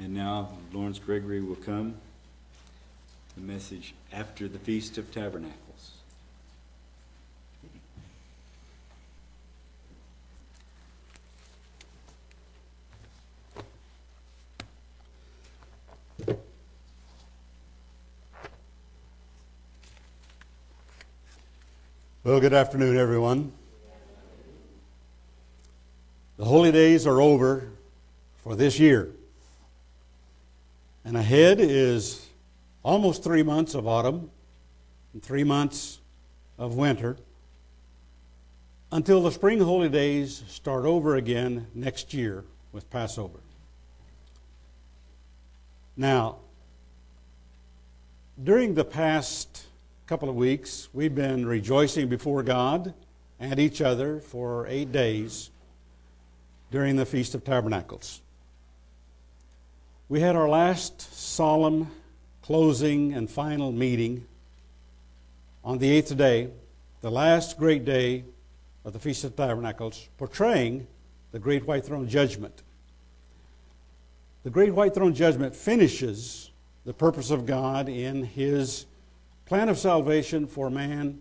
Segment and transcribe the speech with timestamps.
[0.00, 1.96] And now Lawrence Gregory will come.
[3.34, 5.92] The message after the Feast of Tabernacles.
[22.22, 23.52] Well, good afternoon, everyone.
[26.36, 27.68] The holy days are over
[28.44, 29.10] for this year.
[31.08, 32.28] And ahead is
[32.82, 34.30] almost three months of autumn
[35.14, 36.00] and three months
[36.58, 37.16] of winter
[38.92, 43.40] until the spring holy days start over again next year with Passover.
[45.96, 46.40] Now,
[48.44, 49.64] during the past
[50.06, 52.92] couple of weeks, we've been rejoicing before God
[53.40, 55.48] and each other for eight days
[56.70, 58.20] during the Feast of Tabernacles.
[60.10, 61.90] We had our last solemn
[62.40, 64.24] closing and final meeting
[65.62, 66.48] on the eighth day,
[67.02, 68.24] the last great day
[68.86, 70.86] of the Feast of Tabernacles, portraying
[71.30, 72.62] the Great White Throne Judgment.
[74.44, 76.52] The Great White Throne Judgment finishes
[76.86, 78.86] the purpose of God in His
[79.44, 81.20] plan of salvation for man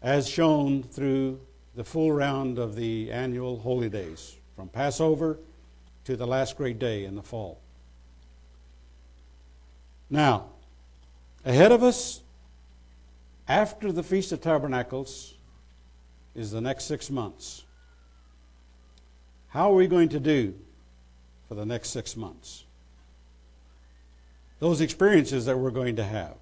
[0.00, 1.40] as shown through
[1.74, 5.36] the full round of the annual holy days, from Passover
[6.04, 7.60] to the last great day in the fall.
[10.14, 10.44] Now,
[11.44, 12.20] ahead of us,
[13.48, 15.34] after the Feast of Tabernacles,
[16.36, 17.64] is the next six months.
[19.48, 20.54] How are we going to do
[21.48, 22.62] for the next six months?
[24.60, 26.36] Those experiences that we're going to have.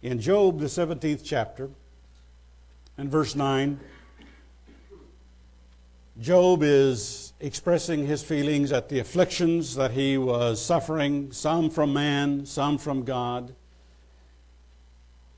[0.00, 1.68] In Job, the 17th chapter,
[2.96, 3.78] and verse 9,
[6.18, 12.46] Job is expressing his feelings at the afflictions that he was suffering, some from man,
[12.46, 13.54] some from God.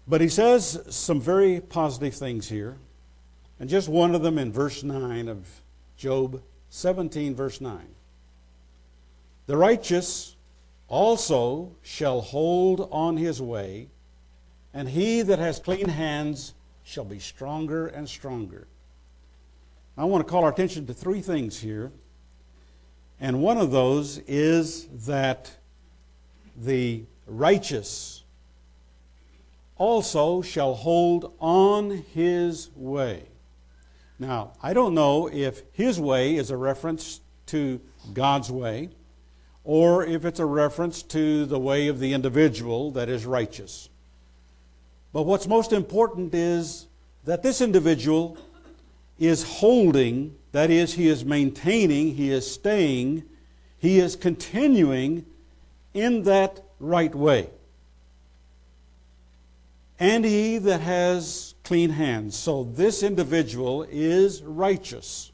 [0.07, 2.79] But he says some very positive things here,
[3.61, 5.47] and just one of them in verse 9 of
[5.97, 7.81] Job 17, verse 9.
[9.47, 10.37] The righteous
[10.89, 13.89] also shall hold on his way
[14.75, 16.55] and he that has clean hands
[16.85, 18.67] shall be stronger and stronger.
[19.99, 21.91] I want to call our attention to three things here.
[23.19, 25.51] And one of those is that
[26.57, 28.23] the righteous
[29.77, 33.25] also shall hold on his way.
[34.21, 37.81] Now, I don't know if his way is a reference to
[38.15, 38.91] God's way
[39.65, 43.89] or if it's a reference to the way of the individual that is righteous.
[45.13, 46.87] But what's most important is
[47.25, 48.39] that this individual
[49.19, 53.25] is holding, that is, he is maintaining, he is staying,
[53.79, 55.25] he is continuing
[55.95, 57.51] in that right way.
[59.99, 62.37] And he that has clean hands.
[62.37, 65.33] So this individual is righteous,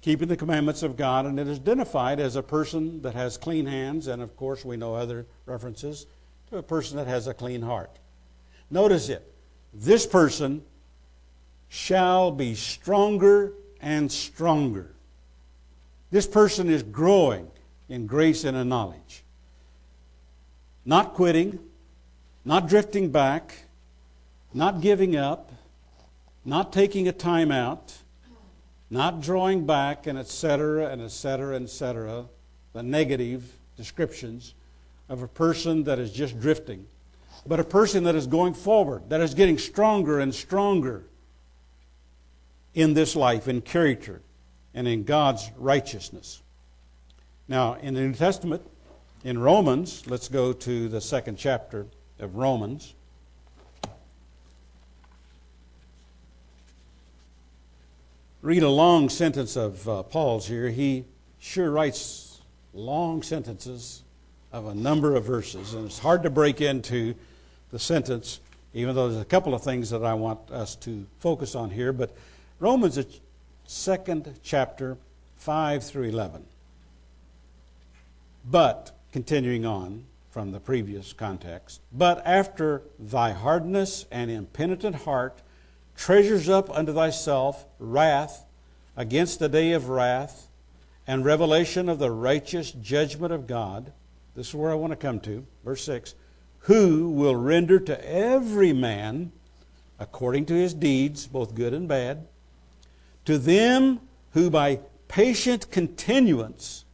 [0.00, 3.66] keeping the commandments of God, and it is identified as a person that has clean
[3.66, 6.06] hands, and of course we know other references
[6.50, 7.98] to a person that has a clean heart.
[8.68, 9.32] Notice it.
[9.72, 10.62] This person
[11.68, 14.94] shall be stronger and stronger.
[16.10, 17.50] This person is growing
[17.88, 19.24] in grace and in knowledge.
[20.84, 21.58] Not quitting,
[22.44, 23.64] not drifting back,
[24.54, 25.52] not giving up,
[26.44, 27.94] not taking a time out,
[28.88, 32.26] not drawing back, and etc., and etc., etc.,
[32.72, 34.54] the negative descriptions
[35.08, 36.86] of a person that is just drifting
[37.46, 41.04] but a person that is going forward, that is getting stronger and stronger
[42.76, 44.20] in this life, in character,
[44.74, 46.42] and in God's righteousness.
[47.48, 48.62] Now, in the New Testament,
[49.24, 51.86] in Romans, let's go to the second chapter
[52.18, 52.94] of Romans.
[58.42, 60.68] Read a long sentence of uh, Paul's here.
[60.68, 61.06] He
[61.38, 62.42] sure writes
[62.74, 64.02] long sentences
[64.52, 67.14] of a number of verses, and it's hard to break into
[67.70, 68.38] the sentence,
[68.74, 71.94] even though there's a couple of things that I want us to focus on here.
[71.94, 72.14] But
[72.58, 73.02] Romans, uh,
[73.66, 74.96] second chapter,
[75.36, 76.44] 5 through 11.
[78.48, 85.42] But, continuing on from the previous context, but after thy hardness and impenitent heart
[85.96, 88.44] treasures up unto thyself wrath
[88.96, 90.48] against the day of wrath
[91.06, 93.92] and revelation of the righteous judgment of God.
[94.34, 95.46] This is where I want to come to.
[95.64, 96.14] Verse 6
[96.66, 99.30] who will render to every man
[100.00, 102.26] according to his deeds, both good and bad,
[103.26, 104.00] to them
[104.32, 106.84] who by patient continuance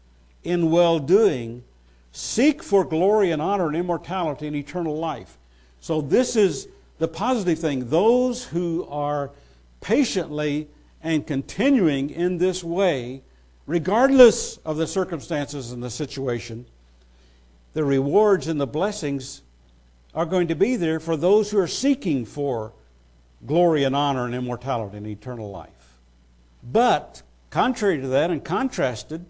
[0.43, 1.63] in well doing,
[2.11, 5.39] seek for glory and honor and immortality and eternal life.
[5.81, 6.69] So, this is
[6.99, 7.89] the positive thing.
[7.89, 9.31] Those who are
[9.81, 10.69] patiently
[11.03, 13.23] and continuing in this way,
[13.67, 16.67] regardless of the circumstances and the situation,
[17.73, 19.43] the rewards and the blessings
[20.15, 22.73] are going to be there for those who are seeking for
[23.47, 25.82] glory and honor and immortality and eternal life.
[26.63, 29.25] But, contrary to that and contrasted,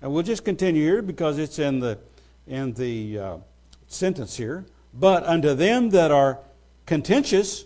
[0.00, 1.98] and we'll just continue here because it's in the,
[2.46, 3.36] in the uh,
[3.86, 6.38] sentence here, but unto them that are
[6.86, 7.64] contentious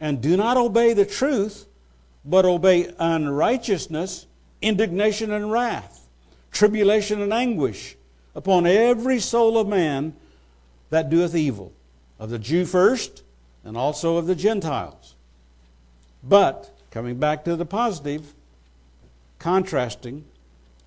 [0.00, 1.66] and do not obey the truth,
[2.24, 4.26] but obey unrighteousness,
[4.62, 6.08] indignation and wrath,
[6.50, 7.96] tribulation and anguish
[8.34, 10.14] upon every soul of man
[10.90, 11.72] that doeth evil,
[12.18, 13.22] of the Jew first,
[13.64, 15.14] and also of the Gentiles.
[16.22, 18.34] But, coming back to the positive,
[19.38, 20.24] contrasting,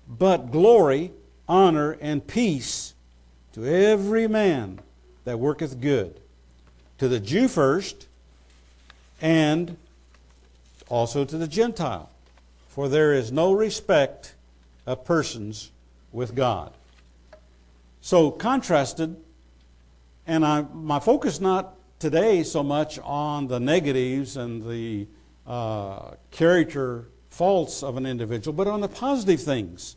[0.06, 1.10] but glory,
[1.48, 2.94] honor, and peace
[3.52, 4.80] to every man
[5.24, 6.20] that worketh good,
[6.98, 8.06] to the Jew first,
[9.20, 9.76] and
[10.88, 12.10] also to the Gentile.
[12.68, 14.34] For there is no respect
[14.86, 15.70] of persons
[16.12, 16.72] with God.
[18.00, 19.16] So, contrasted,
[20.26, 25.06] and I, my focus not today so much on the negatives and the
[25.46, 29.96] uh, character faults of an individual, but on the positive things,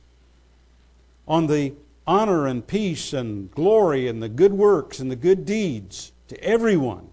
[1.27, 1.73] on the
[2.05, 7.07] honor and peace and glory and the good works and the good deeds to everyone,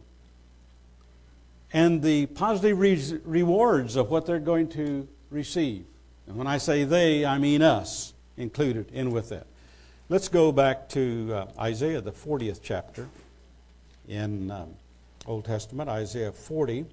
[1.72, 5.84] and the positive re- rewards of what they're going to receive.
[6.26, 9.46] And when I say they, I mean us included in with that.
[10.08, 13.08] Let's go back to uh, Isaiah, the 40th chapter
[14.08, 14.74] in um,
[15.26, 16.84] Old Testament, Isaiah 40.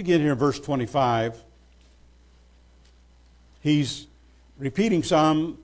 [0.00, 1.44] Begin here in verse 25.
[3.60, 4.06] He's
[4.56, 5.58] repeating some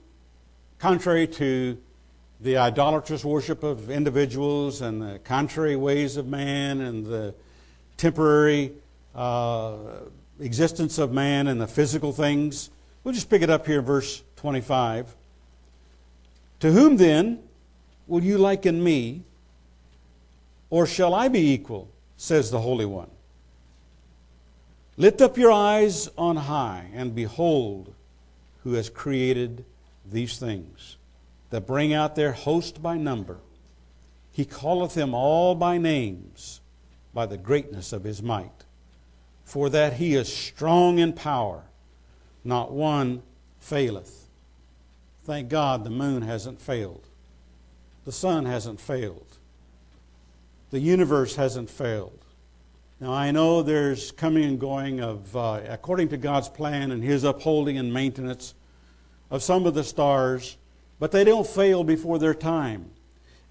[0.77, 1.75] contrary to
[2.39, 7.33] the idolatrous worship of individuals and the contrary ways of man and the
[7.97, 8.73] temporary
[9.15, 9.73] uh,
[10.39, 12.69] existence of man and the physical things.
[13.03, 15.15] We'll just pick it up here in verse 25.
[16.59, 17.41] To whom then
[18.05, 19.23] will you liken me,
[20.69, 23.09] or shall I be equal, says the Holy One?
[24.99, 27.93] Lift up your eyes on high and behold
[28.63, 29.63] who has created
[30.09, 30.97] these things
[31.51, 33.37] that bring out their host by number.
[34.31, 36.61] He calleth them all by names
[37.13, 38.65] by the greatness of his might.
[39.45, 41.63] For that he is strong in power,
[42.43, 43.21] not one
[43.59, 44.27] faileth.
[45.23, 47.03] Thank God the moon hasn't failed.
[48.05, 49.37] The sun hasn't failed.
[50.71, 52.23] The universe hasn't failed.
[52.99, 57.23] Now, I know there's coming and going of, uh, according to God's plan and His
[57.23, 58.55] upholding and maintenance
[59.29, 60.57] of some of the stars,
[60.97, 62.89] but they don't fail before their time.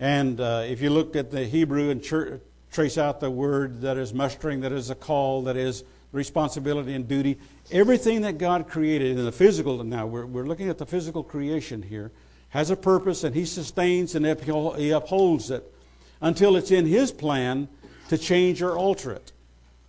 [0.01, 2.39] And uh, if you look at the Hebrew and tr-
[2.73, 7.07] trace out the word that is mustering, that is a call, that is responsibility and
[7.07, 7.39] duty,
[7.71, 11.83] everything that God created in the physical, now we're, we're looking at the physical creation
[11.83, 12.11] here,
[12.49, 15.73] has a purpose and He sustains and He upholds it
[16.21, 17.69] until it's in His plan
[18.09, 19.31] to change or alter it.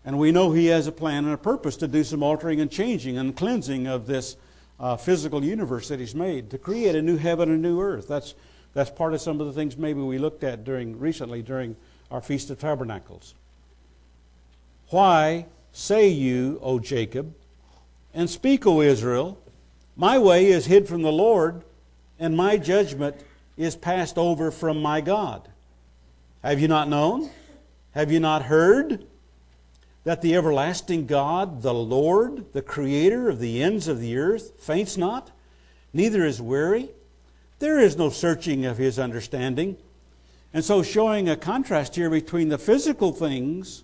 [0.07, 2.71] And we know He has a plan and a purpose to do some altering and
[2.71, 4.37] changing and cleansing of this
[4.79, 8.07] uh, physical universe that He's made, to create a new heaven and a new earth.
[8.07, 8.33] That's,
[8.73, 11.75] that's part of some of the things maybe we looked at during recently during
[12.09, 13.35] our Feast of Tabernacles.
[14.91, 17.33] Why say you, O Jacob,
[18.13, 19.37] and speak, O Israel,
[19.97, 21.63] my way is hid from the Lord,
[22.17, 23.17] and my judgment
[23.57, 25.49] is passed over from my God?
[26.45, 27.29] Have you not known?
[27.91, 29.05] Have you not heard?
[30.07, 34.95] That the everlasting God, the Lord, the Creator of the ends of the earth, faints
[34.95, 35.31] not,
[35.91, 36.87] neither is weary.
[37.59, 39.75] There is no searching of his understanding.
[40.53, 43.83] And so, showing a contrast here between the physical things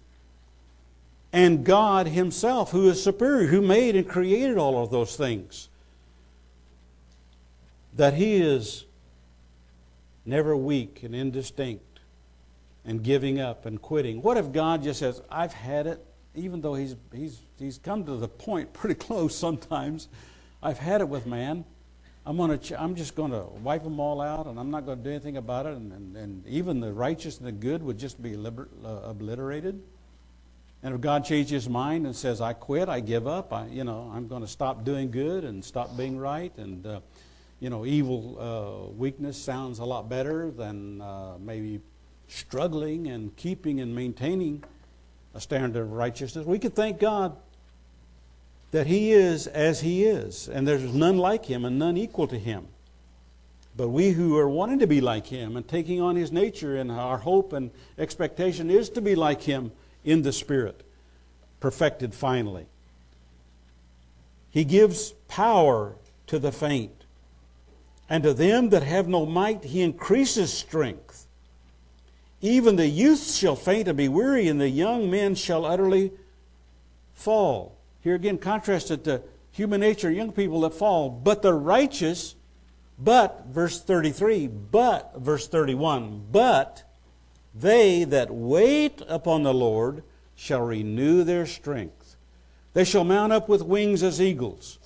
[1.33, 5.67] and God Himself, who is superior, who made and created all of those things.
[7.97, 8.85] That He is
[10.25, 11.99] never weak and indistinct
[12.85, 14.21] and giving up and quitting.
[14.21, 18.15] What if God just says, I've had it, even though he's, he's, he's come to
[18.15, 20.07] the point pretty close sometimes,
[20.61, 21.65] I've had it with man.
[22.25, 24.99] I'm, gonna ch- I'm just going to wipe them all out and I'm not going
[24.99, 25.73] to do anything about it.
[25.73, 29.81] And, and, and, even the righteous and the good would just be liber- uh, obliterated.
[30.83, 33.83] And if God changes his mind and says, I quit, I give up, I, you
[33.83, 36.99] know, I'm going to stop doing good and stop being right, and, uh,
[37.61, 41.79] you know, evil uh, weakness sounds a lot better than uh, maybe
[42.27, 44.61] struggling and keeping and maintaining
[45.33, 47.35] a standard of righteousness, we can thank God
[48.71, 52.37] that He is as He is, and there's none like Him and none equal to
[52.37, 52.67] Him.
[53.75, 56.91] But we who are wanting to be like Him and taking on His nature, and
[56.91, 59.71] our hope and expectation is to be like Him
[60.03, 60.83] in the Spirit,
[61.59, 62.65] perfected finally.
[64.49, 65.95] He gives power
[66.27, 67.05] to the faint,
[68.09, 71.12] and to them that have no might, He increases strength.
[72.43, 76.11] Even the youth shall faint and be weary, and the young men shall utterly
[77.13, 77.77] fall.
[78.01, 79.21] Here again, contrasted to
[79.51, 82.35] human nature, young people that fall, but the righteous
[82.99, 86.83] but, verse 33, but, verse 31, but
[87.55, 90.03] they that wait upon the Lord
[90.35, 92.17] shall renew their strength.
[92.73, 94.79] They shall mount up with wings as eagles.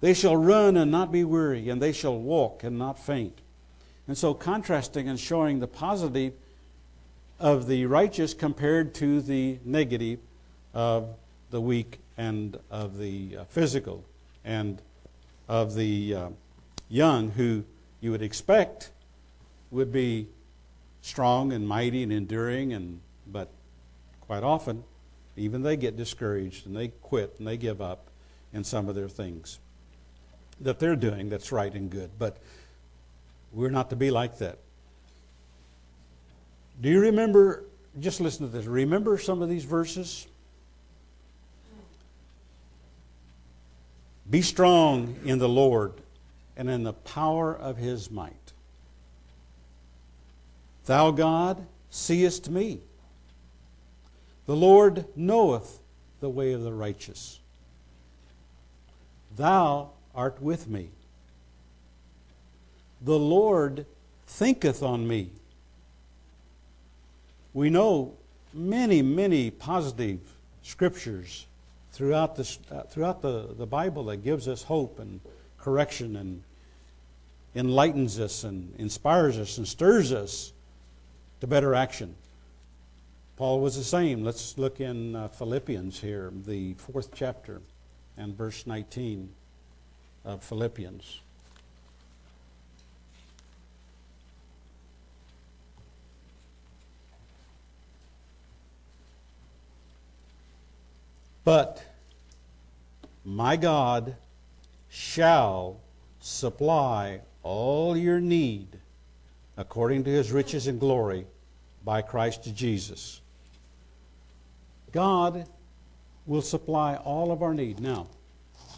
[0.00, 3.40] They shall run and not be weary, and they shall walk and not faint.
[4.08, 6.32] And so, contrasting and showing the positive
[7.38, 10.18] of the righteous compared to the negative
[10.72, 11.14] of
[11.50, 14.04] the weak and of the uh, physical
[14.44, 14.80] and
[15.48, 16.14] of the.
[16.14, 16.28] Uh,
[16.88, 17.64] young who
[18.00, 18.90] you would expect
[19.70, 20.28] would be
[21.00, 23.50] strong and mighty and enduring and but
[24.20, 24.84] quite often
[25.36, 28.08] even they get discouraged and they quit and they give up
[28.52, 29.58] in some of their things
[30.60, 32.38] that they're doing that's right and good but
[33.52, 34.58] we're not to be like that
[36.80, 37.64] do you remember
[38.00, 40.26] just listen to this remember some of these verses
[44.30, 45.92] be strong in the lord
[46.56, 48.52] and in the power of his might.
[50.86, 52.80] Thou, God, seest me.
[54.46, 55.80] The Lord knoweth
[56.20, 57.40] the way of the righteous.
[59.36, 60.90] Thou art with me.
[63.00, 63.86] The Lord
[64.26, 65.30] thinketh on me.
[67.54, 68.14] We know
[68.52, 70.18] many, many positive
[70.62, 71.46] scriptures
[71.92, 75.20] throughout, this, uh, throughout the, the Bible that gives us hope and
[75.56, 76.42] correction and
[77.54, 80.52] enlightens us and inspires us and stirs us
[81.40, 82.16] to better action.
[83.36, 84.24] Paul was the same.
[84.24, 87.62] Let's look in uh, Philippians here, the fourth chapter,
[88.16, 89.28] and verse 19
[90.24, 91.20] of Philippians.
[101.44, 101.84] But
[103.34, 104.14] my God
[104.88, 105.80] shall
[106.20, 108.78] supply all your need
[109.56, 111.26] according to his riches and glory
[111.84, 113.20] by Christ Jesus.
[114.92, 115.48] God
[116.26, 117.80] will supply all of our need.
[117.80, 118.06] Now,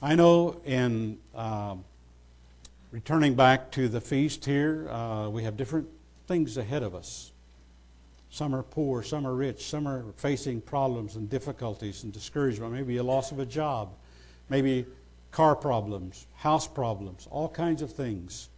[0.00, 1.76] I know in uh,
[2.90, 5.86] returning back to the feast here, uh, we have different
[6.26, 7.30] things ahead of us.
[8.30, 12.96] Some are poor, some are rich, some are facing problems and difficulties and discouragement, maybe
[12.96, 13.90] a loss of a job,
[14.48, 14.86] maybe
[15.30, 18.48] car problems, house problems, all kinds of things.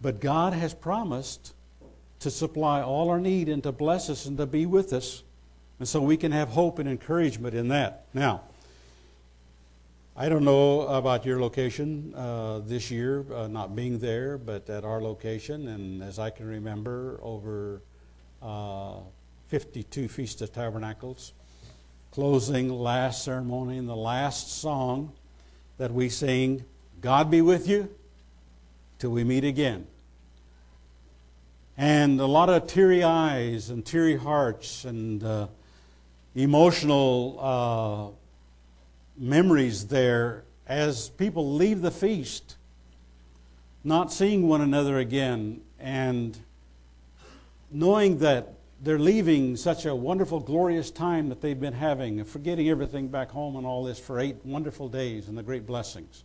[0.00, 1.54] But God has promised
[2.20, 5.22] to supply all our need and to bless us and to be with us.
[5.78, 8.06] And so we can have hope and encouragement in that.
[8.14, 8.42] Now,
[10.16, 14.84] I don't know about your location uh, this year, uh, not being there, but at
[14.84, 17.82] our location, and as I can remember, over
[18.40, 19.00] uh,
[19.48, 21.32] 52 Feast of Tabernacles
[22.14, 25.12] closing last ceremony and the last song
[25.78, 26.64] that we sing,
[27.00, 27.92] God be with you
[29.00, 29.84] till we meet again.
[31.76, 35.48] And a lot of teary eyes and teary hearts and uh,
[36.36, 38.14] emotional
[39.18, 42.58] uh, memories there as people leave the feast,
[43.82, 46.38] not seeing one another again and
[47.72, 53.08] knowing that they're leaving such a wonderful, glorious time that they've been having, forgetting everything
[53.08, 56.22] back home and all this for eight wonderful days and the great blessings.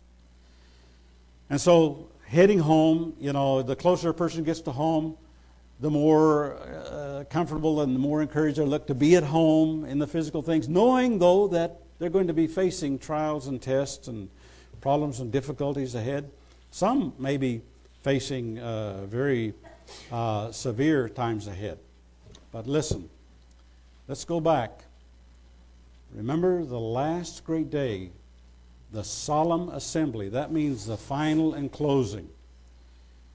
[1.48, 5.16] And so, heading home, you know, the closer a person gets to home,
[5.80, 9.98] the more uh, comfortable and the more encouraged they look to be at home in
[9.98, 14.28] the physical things, knowing, though, that they're going to be facing trials and tests and
[14.82, 16.30] problems and difficulties ahead.
[16.70, 17.62] Some may be
[18.02, 19.54] facing uh, very
[20.12, 21.78] uh, severe times ahead.
[22.52, 23.08] But listen,
[24.08, 24.84] let's go back.
[26.12, 28.10] Remember the last great day,
[28.92, 30.28] the solemn assembly.
[30.28, 32.28] That means the final and closing.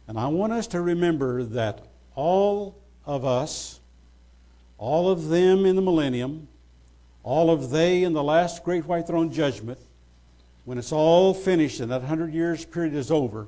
[0.07, 3.79] And I want us to remember that all of us,
[4.77, 6.47] all of them in the millennium,
[7.23, 9.79] all of they in the last great white throne judgment,
[10.65, 13.47] when it's all finished and that hundred years period is over,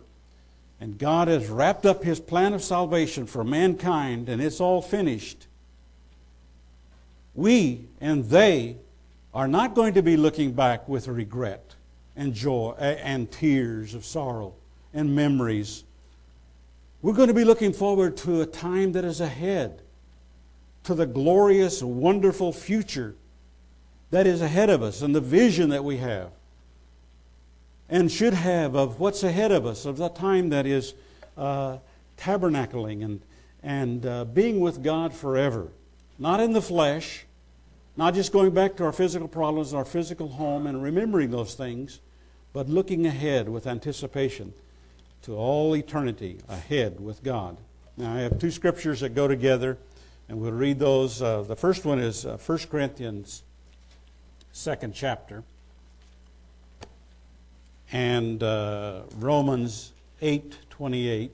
[0.80, 5.48] and God has wrapped up his plan of salvation for mankind and it's all finished,
[7.38, 8.76] we and they
[9.34, 11.76] are not going to be looking back with regret
[12.16, 14.56] and joy and tears of sorrow
[14.92, 15.84] and memories.
[17.04, 19.84] We're going to be looking forward to a time that is ahead,
[20.86, 23.16] to the glorious, wonderful future
[24.10, 26.32] that is ahead of us and the vision that we have
[27.88, 30.96] and should have of what's ahead of us, of the time that is
[31.38, 31.78] uh,
[32.18, 33.22] tabernacling and,
[33.62, 35.68] and uh, being with God forever.
[36.18, 37.27] Not in the flesh,
[37.98, 42.00] not just going back to our physical problems, our physical home, and remembering those things,
[42.54, 44.54] but looking ahead with anticipation
[45.24, 47.58] to all eternity ahead with God.
[47.98, 49.80] Now, I have two scriptures that go together,
[50.30, 51.24] and we'll read those.
[51.24, 53.42] Uh, the first one is uh, 1 Corinthians,
[54.52, 55.44] second chapter,
[57.92, 61.32] and uh, Romans 8 28.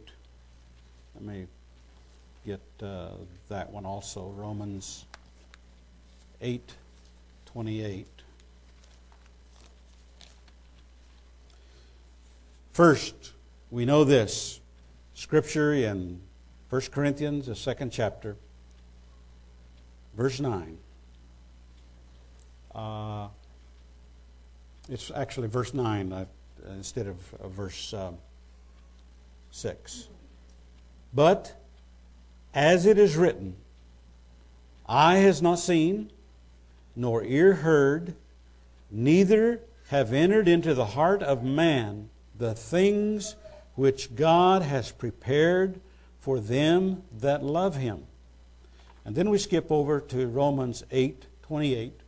[1.16, 1.48] Let me
[2.46, 3.10] get uh,
[3.50, 4.30] that one also.
[4.38, 5.06] Romans
[6.44, 6.76] 8
[7.46, 8.08] 28.
[12.74, 13.32] First,
[13.72, 14.60] we know this
[15.14, 16.20] scripture in
[16.70, 18.36] 1 Corinthians, the second chapter,
[20.18, 20.78] verse 9.
[22.76, 23.28] Uh,
[24.90, 26.26] it's actually verse 9 uh,
[26.72, 28.18] instead of uh, verse um,
[29.52, 30.10] 6.
[31.14, 31.56] But,
[32.54, 33.56] as it is written,
[34.88, 36.10] eye has not seen,
[36.96, 38.16] nor ear heard,
[38.92, 43.36] neither have entered into the heart of man the things
[43.76, 45.80] which God has prepared
[46.20, 48.04] for them that love him.
[49.06, 52.00] And then we skip over to Romans 8 28.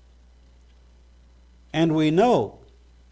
[1.74, 2.60] And we know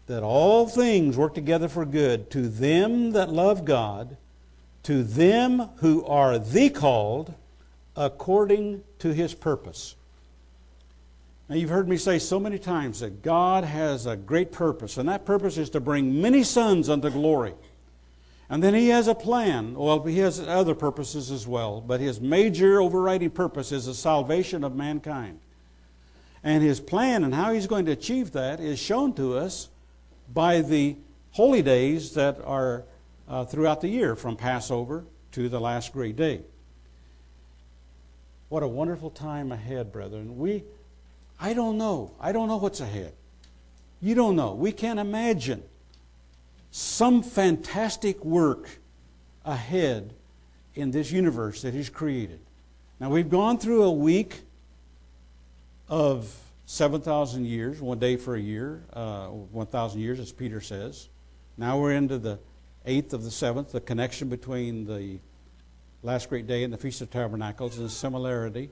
[0.06, 4.16] that all things work together for good to them that love God,
[4.84, 7.34] to them who are the called,
[7.94, 9.96] according to his purpose.
[11.48, 15.08] Now, you've heard me say so many times that God has a great purpose, and
[15.08, 17.54] that purpose is to bring many sons unto glory.
[18.48, 19.74] And then He has a plan.
[19.74, 24.64] Well, He has other purposes as well, but His major overriding purpose is the salvation
[24.64, 25.40] of mankind.
[26.42, 29.68] And His plan and how He's going to achieve that is shown to us
[30.32, 30.96] by the
[31.32, 32.84] holy days that are
[33.28, 36.40] uh, throughout the year, from Passover to the last great day.
[38.48, 40.38] What a wonderful time ahead, brethren.
[40.38, 40.64] We
[41.40, 42.12] I don't know.
[42.20, 43.12] I don't know what's ahead.
[44.00, 44.54] You don't know.
[44.54, 45.62] We can't imagine
[46.70, 48.78] some fantastic work
[49.44, 50.14] ahead
[50.74, 52.40] in this universe that He's created.
[53.00, 54.42] Now, we've gone through a week
[55.88, 56.34] of
[56.66, 61.08] 7,000 years, one day for a year, uh, 1,000 years, as Peter says.
[61.56, 62.38] Now we're into the
[62.86, 65.18] eighth of the seventh, the connection between the
[66.02, 68.70] last great day and the Feast of Tabernacles and the similarity.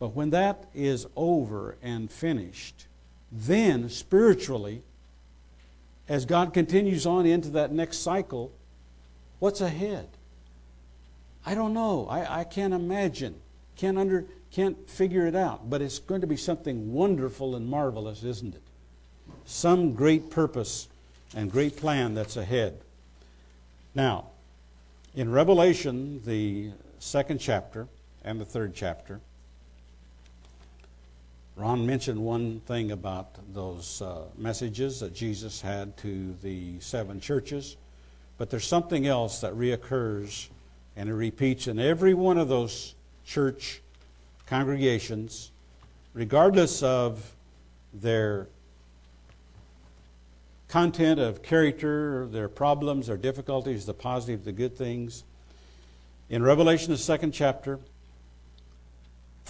[0.00, 2.86] But when that is over and finished,
[3.30, 4.82] then spiritually,
[6.08, 8.50] as God continues on into that next cycle,
[9.38, 10.08] what's ahead?
[11.46, 12.08] I don't know.
[12.08, 13.36] I, I can't imagine.
[13.76, 15.70] Can't under can't figure it out.
[15.70, 18.62] But it's going to be something wonderful and marvelous, isn't it?
[19.44, 20.88] Some great purpose
[21.36, 22.80] and great plan that's ahead.
[23.94, 24.26] Now,
[25.14, 27.86] in Revelation, the second chapter
[28.24, 29.20] and the third chapter,
[31.60, 37.76] Ron mentioned one thing about those uh, messages that Jesus had to the seven churches,
[38.38, 40.48] but there's something else that reoccurs
[40.96, 42.94] and it repeats in every one of those
[43.26, 43.82] church
[44.46, 45.50] congregations,
[46.14, 47.36] regardless of
[47.92, 48.46] their
[50.68, 55.24] content of character, their problems, their difficulties, the positive, the good things.
[56.30, 57.78] In Revelation, the second chapter,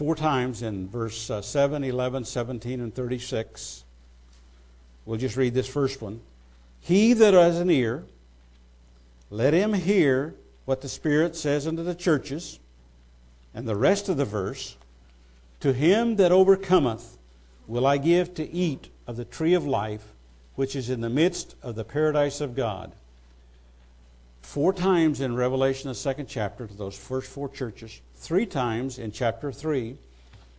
[0.01, 3.85] four times in verse uh, 7, 11, 17, and 36.
[5.05, 6.23] We'll just read this first one.
[6.81, 8.07] He that has an ear,
[9.29, 10.35] let him hear
[10.65, 12.61] what the Spirit says unto the churches.
[13.53, 14.79] And the rest of the verse
[15.61, 17.19] To him that overcometh
[17.67, 20.15] will I give to eat of the tree of life,
[20.55, 22.93] which is in the midst of the paradise of God.
[24.51, 29.13] Four times in Revelation, the second chapter, to those first four churches three times in
[29.13, 29.97] chapter 3.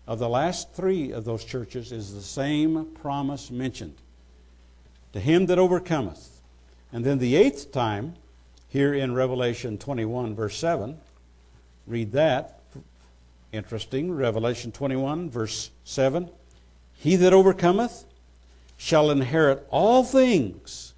[0.08, 3.98] Of the last three of those churches is the same promise mentioned
[5.12, 6.40] to him that overcometh.
[6.94, 8.16] And then the eighth time,
[8.70, 10.98] here in Revelation 21, verse 7,
[11.86, 12.62] read that.
[13.52, 14.14] Interesting.
[14.14, 16.30] Revelation 21, verse 7.
[16.94, 18.06] He that overcometh
[18.78, 20.94] shall inherit all things,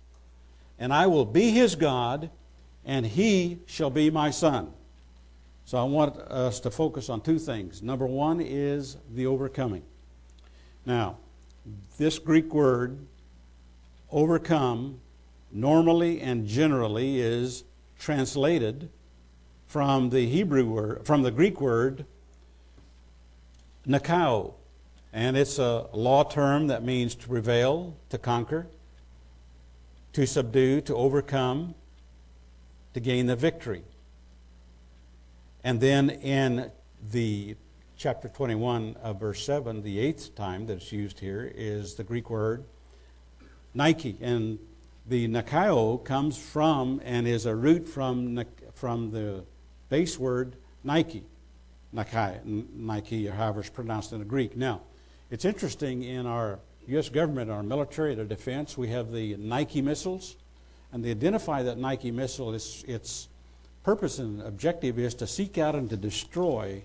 [0.77, 2.29] and I will be his God,
[2.85, 4.73] and he shall be my son.
[5.65, 7.81] So I want us to focus on two things.
[7.81, 9.83] Number one is the overcoming.
[10.85, 11.17] Now,
[11.97, 12.99] this Greek word,
[14.11, 14.99] overcome,
[15.51, 17.63] normally and generally is
[17.97, 18.89] translated
[19.67, 22.05] from the Hebrew word, from the Greek word,
[23.87, 24.53] nikao.
[25.13, 28.67] And it's a law term that means to prevail, to conquer,
[30.11, 31.75] to subdue, to overcome,
[32.93, 33.83] to gain the victory.
[35.63, 36.71] And then in
[37.11, 37.55] the
[37.97, 42.29] chapter 21 of verse 7, the eighth time that it's used here is the Greek
[42.29, 42.65] word
[43.73, 44.17] Nike.
[44.21, 44.59] And
[45.07, 49.43] the Nikao comes from and is a root from, from the
[49.89, 51.23] base word Nike.
[51.91, 52.17] Nike,
[52.75, 54.57] Nike, or however it's pronounced in the Greek.
[54.57, 54.81] Now,
[55.29, 57.09] it's interesting in our U.S.
[57.09, 60.35] government, our military, our defense, we have the Nike missiles,
[60.93, 62.53] and they identify that Nike missile.
[62.53, 63.27] Its, its
[63.83, 66.83] purpose and objective is to seek out and to destroy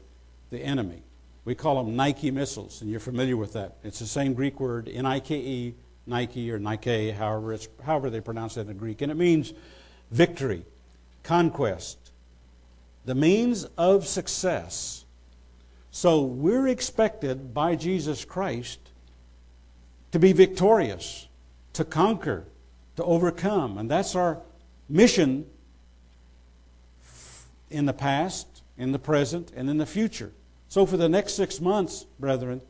[0.50, 1.02] the enemy.
[1.44, 3.76] We call them Nike missiles, and you're familiar with that.
[3.84, 5.74] It's the same Greek word, N-I-K-E,
[6.06, 9.02] Nike or Nike, however, it's, however they pronounce it in Greek.
[9.02, 9.52] And it means
[10.10, 10.64] victory,
[11.22, 11.98] conquest,
[13.04, 15.04] the means of success.
[15.90, 18.78] So we're expected by Jesus Christ
[20.12, 21.28] to be victorious,
[21.74, 22.44] to conquer,
[22.98, 23.78] to overcome.
[23.78, 24.38] And that's our
[24.88, 25.46] mission
[27.70, 30.32] in the past, in the present, and in the future.
[30.68, 32.60] So for the next six months, brethren,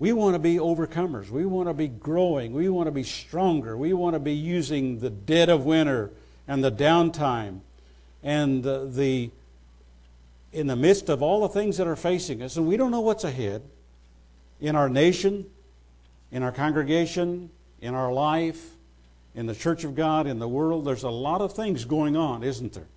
[0.00, 1.30] we want to be overcomers.
[1.30, 2.52] We want to be growing.
[2.52, 3.76] We want to be stronger.
[3.76, 6.10] We want to be using the dead of winter
[6.48, 7.60] and the downtime
[8.24, 9.30] and the, the
[10.52, 13.00] in the midst of all the things that are facing us, and we don't know
[13.00, 13.62] what's ahead
[14.60, 15.46] in our nation,
[16.32, 17.50] in our congregation,
[17.80, 18.72] in our life,
[19.34, 20.84] in the church of God, in the world.
[20.84, 22.88] There's a lot of things going on, isn't there?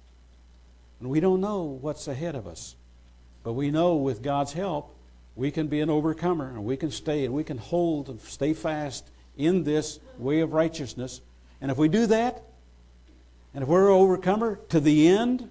[0.99, 2.75] And we don't know what's ahead of us.
[3.43, 4.95] But we know with God's help,
[5.35, 8.53] we can be an overcomer and we can stay and we can hold and stay
[8.53, 11.21] fast in this way of righteousness.
[11.59, 12.43] And if we do that,
[13.53, 15.49] and if we're an overcomer to the end,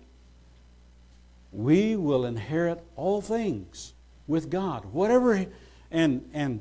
[1.52, 3.92] we will inherit all things
[4.26, 4.86] with God.
[4.86, 5.46] Whatever,
[5.90, 6.60] and, and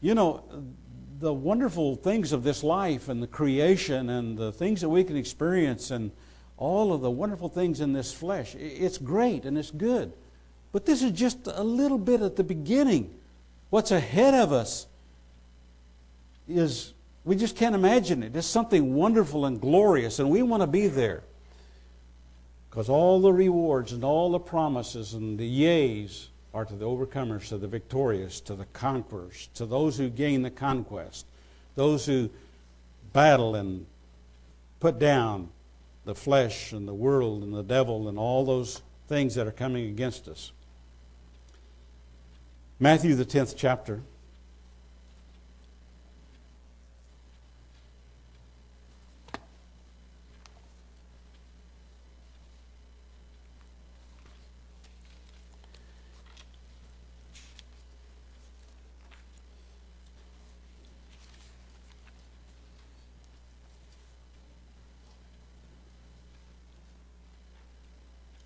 [0.00, 0.44] you know,
[1.20, 5.16] the wonderful things of this life and the creation and the things that we can
[5.16, 6.10] experience and
[6.56, 10.12] all of the wonderful things in this flesh, it's great and it's good.
[10.72, 13.14] But this is just a little bit at the beginning.
[13.68, 14.86] What's ahead of us
[16.48, 18.34] is, we just can't imagine it.
[18.34, 21.22] It's something wonderful and glorious, and we want to be there.
[22.70, 27.48] Because all the rewards and all the promises and the yeas are to the overcomers,
[27.48, 31.26] to the victorious, to the conquerors, to those who gain the conquest,
[31.76, 32.28] those who
[33.12, 33.86] battle and
[34.80, 35.48] put down
[36.04, 39.88] the flesh and the world and the devil and all those things that are coming
[39.88, 40.52] against us.
[42.78, 44.00] Matthew, the 10th chapter.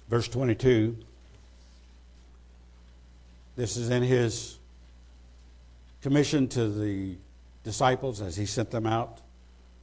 [0.08, 0.96] Verse 22.
[3.56, 4.58] This is in his
[6.02, 7.16] commission to the
[7.62, 9.20] disciples as he sent them out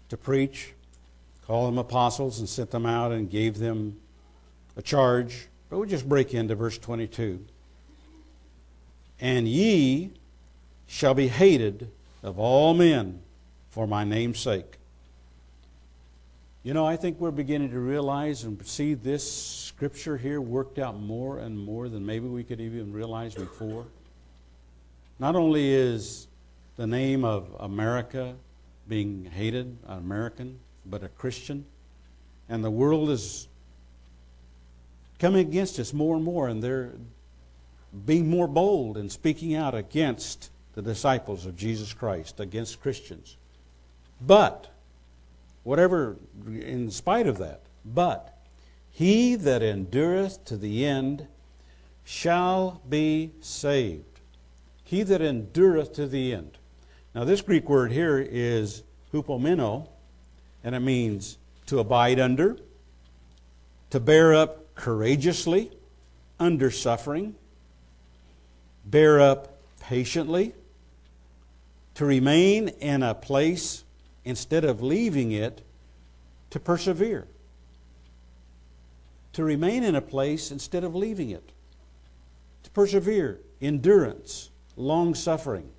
[0.09, 0.73] to preach,
[1.47, 3.99] called them apostles and sent them out and gave them
[4.77, 5.47] a charge.
[5.69, 7.45] But we'll just break into verse 22.
[9.19, 10.11] And ye
[10.87, 11.89] shall be hated
[12.21, 13.21] of all men
[13.69, 14.77] for my name's sake.
[16.63, 20.95] You know, I think we're beginning to realize and see this scripture here worked out
[20.99, 23.87] more and more than maybe we could even realize before.
[25.17, 26.27] Not only is
[26.75, 28.35] the name of America
[28.87, 31.65] being hated, an American, but a Christian,
[32.47, 33.47] and the world is
[35.17, 36.91] coming against us more and more, and they're
[38.05, 43.37] being more bold and speaking out against the disciples of Jesus Christ, against Christians.
[44.21, 44.70] But
[45.63, 47.61] whatever, in spite of that.
[47.85, 48.37] But
[48.89, 51.27] he that endureth to the end
[52.03, 54.19] shall be saved.
[54.83, 56.57] He that endureth to the end.
[57.15, 59.87] Now, this Greek word here is hupomeno,
[60.63, 62.57] and it means to abide under,
[63.89, 65.71] to bear up courageously
[66.39, 67.35] under suffering,
[68.85, 70.53] bear up patiently,
[71.95, 73.83] to remain in a place
[74.25, 75.61] instead of leaving it,
[76.51, 77.27] to persevere.
[79.33, 81.51] To remain in a place instead of leaving it.
[82.63, 85.69] To persevere, endurance, long suffering.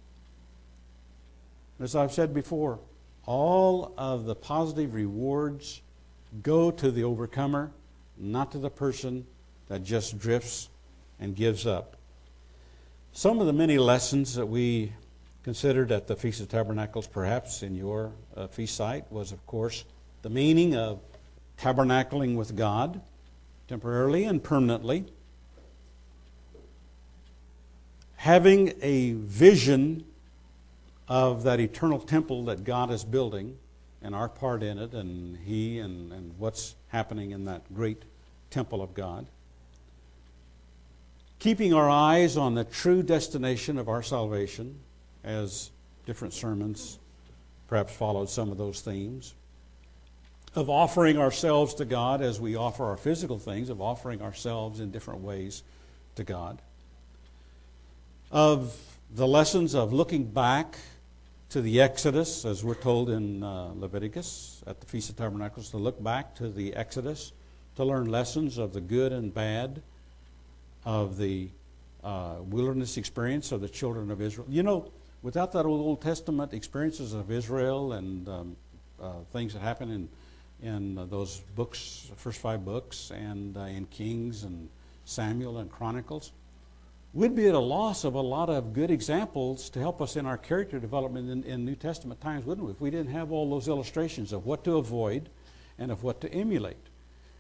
[1.78, 2.78] As I've said before,
[3.26, 5.82] all of the positive rewards
[6.42, 7.70] go to the overcomer,
[8.16, 9.26] not to the person
[9.68, 10.68] that just drifts
[11.20, 11.96] and gives up.
[13.12, 14.92] Some of the many lessons that we
[15.44, 19.84] considered at the Feast of Tabernacles, perhaps in your uh, feast site, was, of course,
[20.22, 21.00] the meaning of
[21.58, 23.00] tabernacling with God
[23.68, 25.04] temporarily and permanently.
[28.16, 30.04] Having a vision
[31.08, 33.56] of that eternal temple that God is building
[34.02, 38.02] and our part in it, and He and, and what's happening in that great
[38.50, 39.26] temple of God.
[41.38, 44.78] Keeping our eyes on the true destination of our salvation,
[45.24, 45.70] as
[46.04, 46.98] different sermons
[47.72, 49.32] perhaps followed some of those themes.
[50.54, 54.90] Of offering ourselves to God as we offer our physical things, of offering ourselves in
[54.90, 55.62] different ways
[56.16, 56.60] to God.
[58.30, 58.76] Of
[59.14, 60.76] the lessons of looking back
[61.48, 65.78] to the Exodus, as we're told in uh, Leviticus at the Feast of Tabernacles, to
[65.78, 67.32] look back to the Exodus,
[67.76, 69.80] to learn lessons of the good and bad,
[70.84, 71.48] of the
[72.04, 74.46] uh, wilderness experience of the children of Israel.
[74.50, 78.56] You know, without that Old Testament experiences of Israel and um,
[79.00, 80.08] uh, things that happen in
[80.62, 84.68] in uh, those books, first five books, and uh, in Kings and
[85.04, 86.32] Samuel and Chronicles,
[87.12, 90.24] we'd be at a loss of a lot of good examples to help us in
[90.24, 92.72] our character development in, in New Testament times, wouldn't we?
[92.72, 95.28] If we didn't have all those illustrations of what to avoid
[95.78, 96.76] and of what to emulate.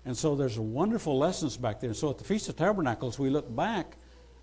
[0.04, 1.90] And so there's wonderful lessons back there.
[1.90, 3.96] And so at the Feast of Tabernacles, we look back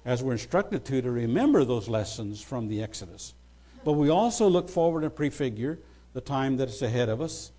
[0.10, 3.36] as we're instructed to, to remember those lessons from the Exodus.
[3.86, 5.78] But we also look forward and prefigure
[6.14, 7.52] the time that is ahead of us,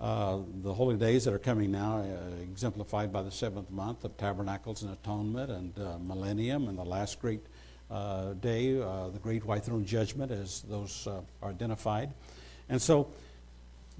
[0.00, 4.16] uh, the holy days that are coming now, uh, exemplified by the seventh month of
[4.16, 7.46] Tabernacles and Atonement and uh, Millennium and the last great
[7.88, 12.10] uh, day, uh, the Great White Throne Judgment, as those uh, are identified.
[12.68, 13.12] And so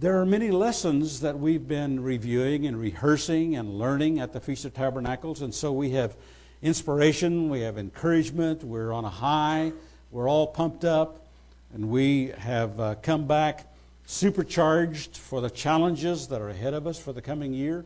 [0.00, 4.64] there are many lessons that we've been reviewing and rehearsing and learning at the Feast
[4.64, 6.16] of Tabernacles, and so we have
[6.62, 9.72] inspiration, we have encouragement, we're on a high,
[10.10, 11.26] we're all pumped up,
[11.74, 13.66] and we have uh, come back
[14.06, 17.84] supercharged for the challenges that are ahead of us for the coming year.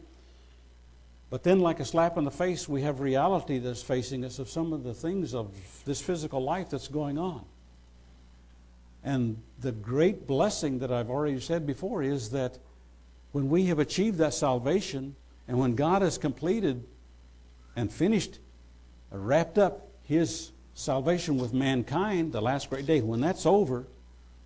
[1.30, 4.48] But then, like a slap in the face, we have reality that's facing us of
[4.48, 5.52] some of the things of
[5.84, 7.44] this physical life that's going on.
[9.02, 12.58] And the great blessing that I've already said before is that
[13.32, 15.16] when we have achieved that salvation
[15.48, 16.84] and when God has completed
[17.76, 18.38] and finished
[19.10, 23.86] wrapped up his salvation with mankind, the last great day, when that's over,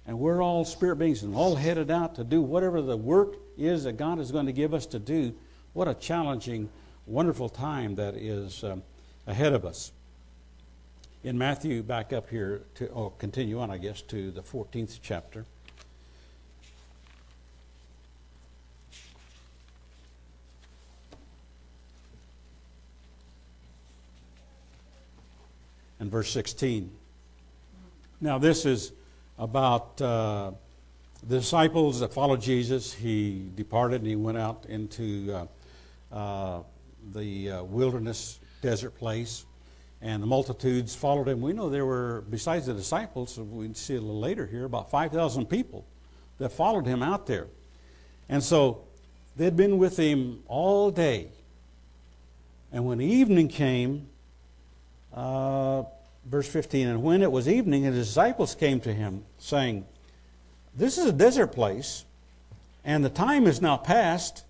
[0.07, 3.85] and we're all spirit beings and all headed out to do whatever the work is
[3.85, 5.35] that God is going to give us to do,
[5.73, 6.69] what a challenging,
[7.07, 8.83] wonderful time that is um,
[9.27, 9.93] ahead of us.
[11.23, 15.45] In Matthew, back up here to, oh, continue on, I guess, to the 14th chapter.
[26.01, 26.91] And verse 16.
[28.21, 28.93] Now, this is
[29.39, 30.53] about uh,
[31.27, 32.93] the disciples that followed Jesus.
[32.93, 35.33] He departed and he went out into
[36.13, 36.63] uh, uh,
[37.13, 39.47] the uh, wilderness desert place,
[40.03, 41.41] and the multitudes followed him.
[41.41, 45.47] We know there were, besides the disciples, we see a little later here, about 5,000
[45.47, 45.87] people
[46.39, 47.47] that followed him out there.
[48.29, 48.85] And so
[49.37, 51.29] they'd been with him all day.
[52.73, 54.10] And when evening came,
[55.15, 55.83] uh,
[56.25, 59.87] verse 15 And when it was evening, his disciples came to him, saying,
[60.75, 62.05] This is a desert place,
[62.85, 64.45] and the time is now past.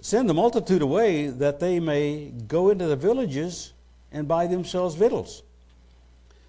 [0.00, 3.72] Send the multitude away that they may go into the villages
[4.12, 5.42] and buy themselves victuals.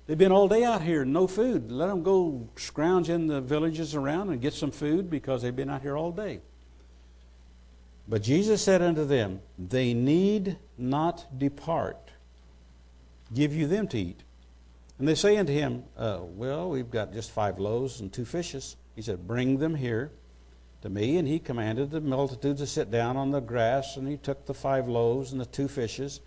[0.06, 1.70] They've been all day out here, no food.
[1.72, 5.70] Let them go scrounge in the villages around and get some food because they've been
[5.70, 6.40] out here all day.
[8.08, 12.07] But Jesus said unto them, They need not depart
[13.34, 14.24] give you them to eat.
[15.00, 18.76] And they say unto him, uh, Well, we've got just five loaves and two fishes.
[18.96, 20.12] He said, Bring them here
[20.82, 21.18] to me.
[21.18, 24.54] And he commanded the multitude to sit down on the grass, and he took the
[24.54, 26.20] five loaves and the two fishes,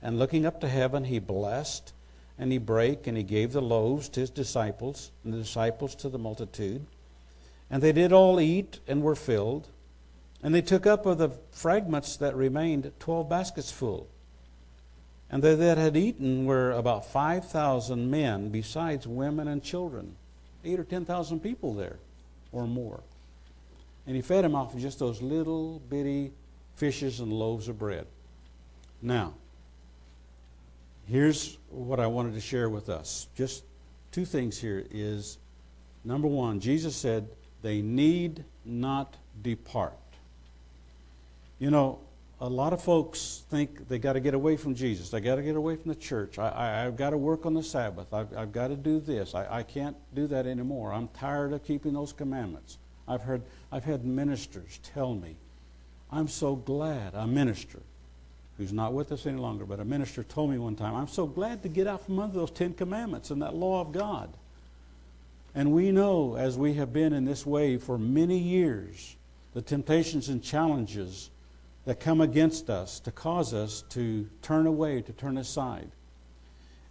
[0.00, 1.92] and looking up to heaven, he blessed,
[2.38, 6.08] and he brake, and he gave the loaves to his disciples, and the disciples to
[6.08, 6.86] the multitude.
[7.70, 9.68] And they did all eat and were filled.
[10.42, 14.08] And they took up of the fragments that remained twelve baskets full.
[15.32, 20.14] And they that had eaten were about 5,000 men, besides women and children.
[20.64, 21.96] Eight or 10,000 people there,
[22.52, 23.00] or more.
[24.06, 26.32] And he fed them off of just those little bitty
[26.76, 28.06] fishes and loaves of bread.
[29.00, 29.34] Now,
[31.08, 33.26] here's what I wanted to share with us.
[33.34, 33.64] Just
[34.12, 35.38] two things here is
[36.04, 37.28] Number one, Jesus said,
[37.62, 39.92] they need not depart.
[41.58, 42.00] You know,
[42.42, 45.10] a lot of folks think they got to get away from Jesus.
[45.10, 46.40] They got to get away from the church.
[46.40, 48.12] I, have got to work on the Sabbath.
[48.12, 49.36] I've, I've got to do this.
[49.36, 50.92] I, I can't do that anymore.
[50.92, 52.78] I'm tired of keeping those commandments.
[53.06, 55.36] I've heard, I've had ministers tell me,
[56.10, 57.78] I'm so glad, a minister
[58.58, 61.28] who's not with us any longer, but a minister told me one time, I'm so
[61.28, 64.36] glad to get out from under those Ten Commandments and that law of God.
[65.54, 69.14] And we know, as we have been in this way for many years,
[69.54, 71.30] the temptations and challenges
[71.84, 75.90] that come against us to cause us to turn away, to turn aside.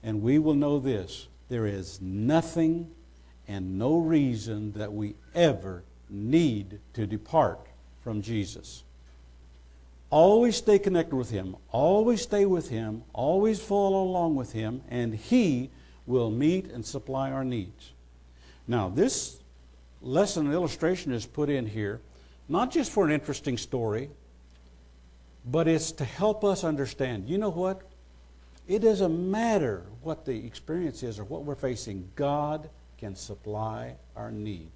[0.04, 2.92] And we will know this there is nothing
[3.48, 7.68] and no reason that we ever need to depart
[8.04, 8.84] from Jesus.
[10.10, 15.14] Always stay connected with Him, always stay with Him, always follow along with Him, and
[15.14, 15.70] He
[16.06, 17.94] will meet and supply our needs.
[18.68, 19.40] Now, this
[20.02, 22.02] lesson illustration is put in here
[22.50, 24.10] not just for an interesting story,
[25.46, 27.28] but it's to help us understand.
[27.28, 27.82] You know what?
[28.68, 34.32] It doesn't matter what the experience is or what we're facing, God can supply our
[34.32, 34.72] need.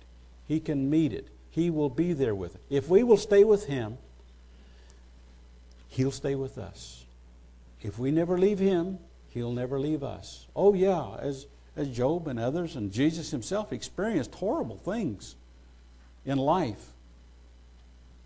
[0.48, 1.28] He can meet it.
[1.52, 2.62] He will be there with it.
[2.70, 3.98] If we will stay with Him,
[5.88, 7.06] He'll stay with us.
[7.82, 9.00] If we never leave Him,
[9.30, 10.48] He'll never leave us.
[10.56, 11.46] Oh, yeah, as,
[11.78, 15.36] as Job and others and Jesus Himself experienced horrible things
[16.26, 16.92] in life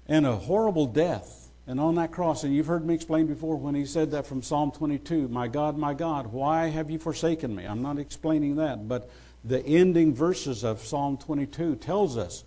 [0.08, 3.76] and a horrible death and on that cross, and you've heard me explain before when
[3.76, 7.64] he said that from Psalm 22 My God, my God, why have you forsaken me?
[7.64, 9.08] I'm not explaining that, but
[9.46, 12.44] the ending verses of Psalm 22 tells us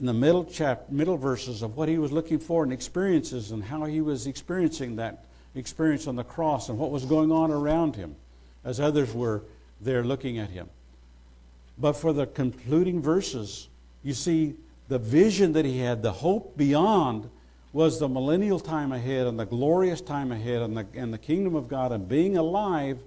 [0.00, 3.62] in the middle chap, middle verses of what he was looking for and experiences and
[3.62, 7.96] how he was experiencing that experience on the cross and what was going on around
[7.96, 8.16] him
[8.64, 9.42] as others were
[9.82, 10.70] there looking at him.
[11.76, 13.68] But for the concluding verses,
[14.02, 14.54] you see
[14.88, 17.28] the vision that he had, the hope beyond
[17.74, 21.56] was the millennial time ahead and the glorious time ahead and the, and the kingdom
[21.56, 23.00] of God and being alive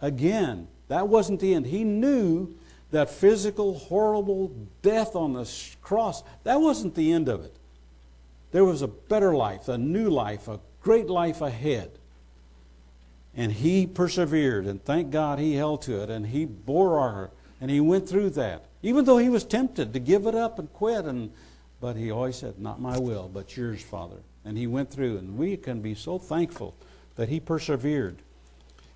[0.00, 0.66] again.
[0.88, 1.66] That wasn't the end.
[1.66, 2.54] He knew
[2.90, 5.48] that physical, horrible death on the
[5.82, 7.54] cross, that wasn't the end of it.
[8.50, 11.90] There was a better life, a new life, a great life ahead.
[13.36, 17.70] And he persevered, and thank God he held to it, and he bore our, and
[17.70, 18.64] he went through that.
[18.82, 21.30] Even though he was tempted to give it up and quit and
[21.80, 24.18] but he always said, Not my will, but yours, Father.
[24.44, 26.74] And he went through, and we can be so thankful
[27.16, 28.16] that he persevered.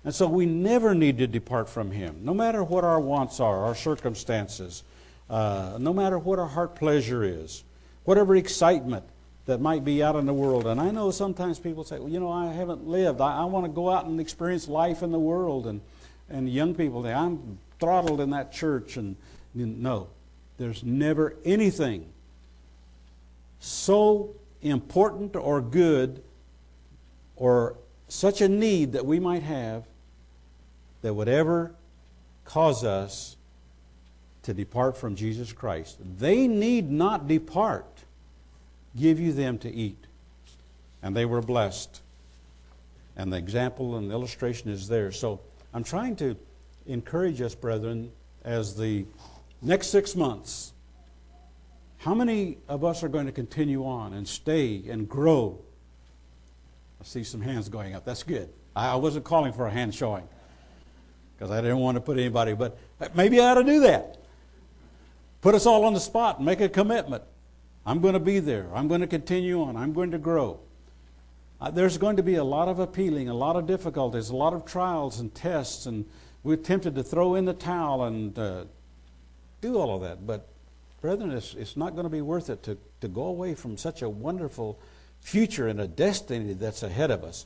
[0.03, 3.65] And so we never need to depart from him, no matter what our wants are,
[3.65, 4.83] our circumstances,
[5.29, 7.63] uh, no matter what our heart pleasure is,
[8.03, 9.05] whatever excitement
[9.45, 10.67] that might be out in the world.
[10.67, 13.21] And I know sometimes people say, well, you know, I haven't lived.
[13.21, 15.67] I, I want to go out and experience life in the world.
[15.67, 15.81] And,
[16.29, 18.97] and young people say, I'm throttled in that church.
[18.97, 19.15] And
[19.53, 20.07] no,
[20.57, 22.09] there's never anything
[23.63, 26.21] so important or good
[27.35, 29.85] or such a need that we might have
[31.01, 31.73] that would ever
[32.45, 33.37] cause us
[34.43, 35.97] to depart from Jesus Christ.
[36.19, 37.87] They need not depart.
[38.97, 39.97] Give you them to eat.
[41.01, 42.01] And they were blessed.
[43.15, 45.11] And the example and the illustration is there.
[45.11, 45.39] So
[45.73, 46.35] I'm trying to
[46.85, 48.11] encourage us, brethren,
[48.43, 49.05] as the
[49.61, 50.72] next six months
[52.03, 55.57] how many of us are going to continue on and stay and grow?
[56.99, 58.03] I see some hands going up.
[58.03, 58.49] That's good.
[58.75, 60.27] I wasn't calling for a hand showing
[61.33, 62.77] because I didn't want to put anybody, but
[63.15, 64.17] maybe I ought to do that.
[65.39, 67.23] Put us all on the spot and make a commitment.
[67.85, 68.67] I'm going to be there.
[68.75, 69.77] I'm going to continue on.
[69.77, 70.59] I'm going to grow.
[71.61, 74.51] Uh, there's going to be a lot of appealing, a lot of difficulties, a lot
[74.51, 76.03] of trials and tests, and
[76.43, 78.65] we're tempted to throw in the towel and uh,
[79.61, 80.27] do all of that.
[80.27, 80.49] But
[81.03, 84.01] Brethren, it's, it's not going to be worth it to, to go away from such
[84.03, 84.79] a wonderful
[85.19, 87.45] future and a destiny that's ahead of us.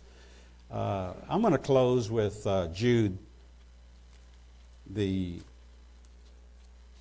[0.69, 3.17] Uh, I'm going to close with uh, Jude,
[4.85, 5.39] the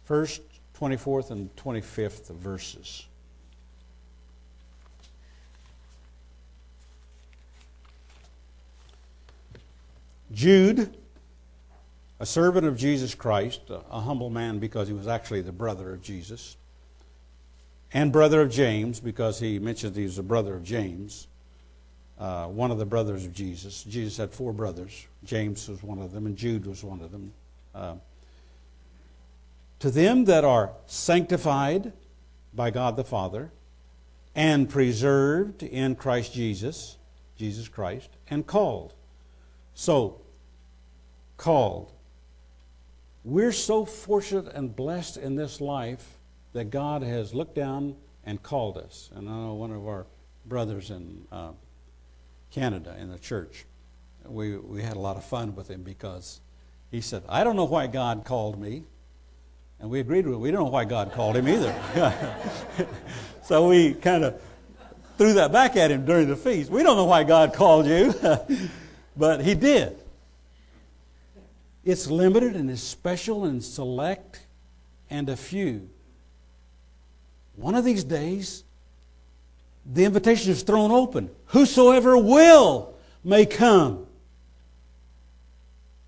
[0.07, 0.41] first,
[0.81, 3.05] 24th, and 25th verses.
[10.33, 10.97] Jude
[12.19, 16.03] a servant of Jesus Christ, a humble man because he was actually the brother of
[16.03, 16.57] Jesus,
[17.93, 21.29] and brother of James because he mentions he was a brother of James,
[22.19, 23.85] uh, one of the brothers of Jesus.
[23.85, 25.07] Jesus had four brothers.
[25.25, 27.33] James was one of them, and Jude was one of them.
[27.75, 27.95] Uh,
[29.81, 31.93] to them that are sanctified
[32.55, 33.51] by God the Father
[34.35, 36.97] and preserved in Christ Jesus,
[37.37, 38.95] Jesus Christ, and called.
[39.75, 40.23] So,
[41.37, 41.93] called
[43.27, 46.17] we're so fortunate and blessed in this life
[46.53, 49.11] that God has looked down and called us.
[49.17, 50.07] And I know one of our
[50.47, 51.51] brothers in uh,
[52.53, 53.67] Canada in the church,
[54.25, 56.41] we, we had a lot of fun with him because
[56.93, 58.85] he said, I don't know why God called me.
[59.81, 60.39] And we agreed with it.
[60.39, 61.75] We don't know why God called him either.
[63.43, 64.41] so we kind of
[65.19, 66.71] threw that back at him during the feast.
[66.71, 68.15] We don't know why God called you,
[69.17, 69.99] but he did.
[71.87, 74.41] It's limited and it's special and select
[75.09, 75.89] and a few.
[77.55, 78.65] One of these days,
[79.87, 81.31] the invitation is thrown open.
[81.47, 84.05] Whosoever will may come.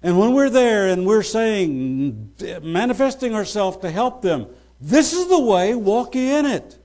[0.02, 4.48] And when we're there and we're saying, manifesting ourselves to help them,
[4.80, 6.76] this is the way, walk in it.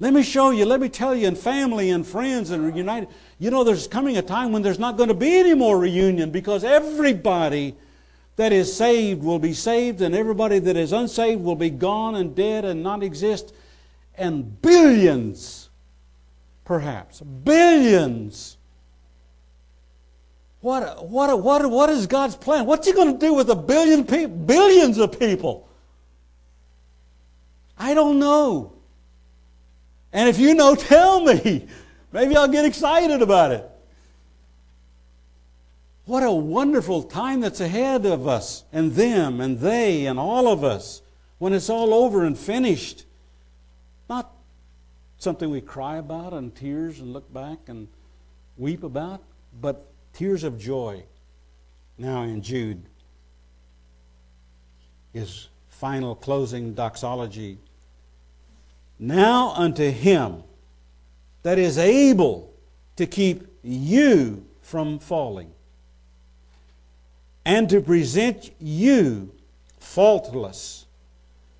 [0.00, 3.08] Let me show you, let me tell you, and family and friends and united.
[3.38, 6.30] You know, there's coming a time when there's not going to be any more reunion
[6.30, 7.74] because everybody
[8.36, 12.34] that is saved will be saved, and everybody that is unsaved will be gone and
[12.36, 13.54] dead and not exist.
[14.16, 15.70] And billions,
[16.64, 18.56] perhaps, billions.
[20.60, 22.66] What, what, what, what is God's plan?
[22.66, 25.68] What's He going to do with a billion people, billions of people?
[27.78, 28.74] I don't know.
[30.12, 31.66] And if you know, tell me.
[32.12, 33.70] Maybe I'll get excited about it.
[36.06, 40.62] What a wonderful time that's ahead of us and them and they and all of
[40.62, 41.02] us
[41.38, 43.04] when it's all over and finished.
[44.08, 44.32] Not
[45.18, 47.88] something we cry about and tears and look back and
[48.56, 49.20] weep about,
[49.60, 51.02] but tears of joy.
[51.98, 52.84] Now in Jude,
[55.12, 57.58] his final closing doxology.
[58.96, 60.44] Now unto him
[61.42, 62.54] that is able
[62.94, 65.50] to keep you from falling
[67.46, 69.32] and to present you
[69.78, 70.84] faultless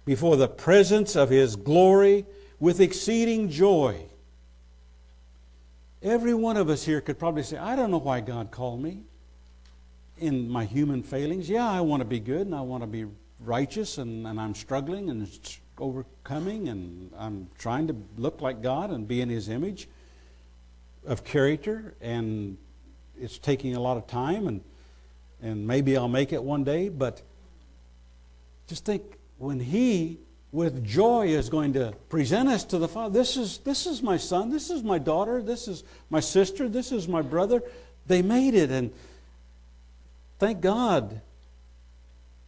[0.04, 2.26] before the presence of His glory
[2.58, 4.04] with exceeding joy.
[6.02, 9.02] Every one of us here could probably say, I don't know why God called me
[10.18, 11.48] in my human failings.
[11.48, 13.06] Yeah, I want to be good and I want to be
[13.38, 15.30] righteous and, and I'm struggling and
[15.78, 19.88] overcoming and I'm trying to look like God and be in His image
[21.06, 22.58] of character and
[23.20, 24.62] it's taking a lot of time and
[25.42, 27.22] and maybe I'll make it one day, but
[28.66, 29.02] just think
[29.38, 30.18] when He,
[30.52, 34.16] with joy, is going to present us to the Father this is, this is my
[34.16, 37.62] son, this is my daughter, this is my sister, this is my brother.
[38.06, 38.92] They made it, and
[40.38, 41.20] thank God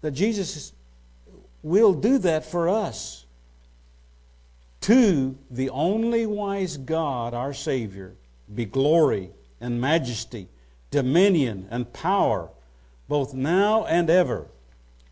[0.00, 0.72] that Jesus
[1.62, 3.26] will do that for us.
[4.82, 8.14] To the only wise God, our Savior,
[8.54, 9.30] be glory
[9.60, 10.48] and majesty,
[10.90, 12.48] dominion and power
[13.08, 14.46] both now and ever.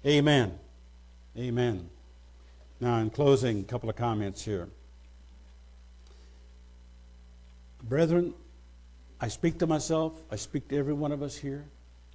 [0.04, 0.58] Amen.
[1.36, 1.88] Amen.
[2.78, 4.68] Now, in closing, a couple of comments here.
[7.82, 8.34] Brethren,
[9.20, 11.64] I speak to myself, I speak to every one of us here.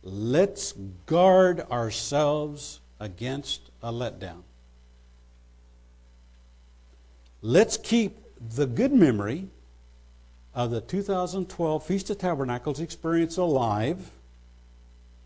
[0.03, 0.73] Let's
[1.05, 4.43] guard ourselves against a letdown.
[7.41, 8.17] Let's keep
[8.55, 9.47] the good memory
[10.53, 14.11] of the 2012 Feast of Tabernacles experience alive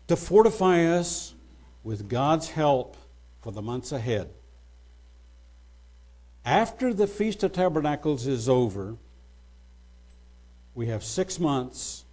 [0.08, 1.34] to fortify us
[1.82, 2.96] with God's help
[3.42, 4.30] for the months ahead.
[6.44, 8.96] After the Feast of Tabernacles is over,
[10.74, 12.04] we have six months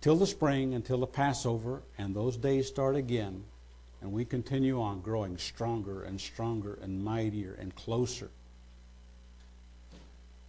[0.00, 3.44] till the spring, until the Passover, and those days start again.
[4.00, 8.30] And we continue on growing stronger and stronger and mightier and closer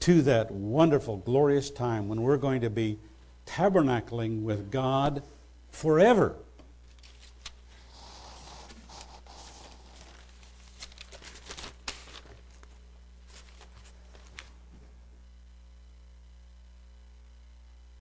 [0.02, 3.00] to that wonderful, glorious time when we're going to be
[3.46, 5.24] tabernacling with God
[5.72, 6.36] forever.